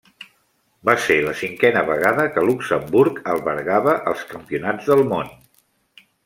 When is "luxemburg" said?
2.47-3.19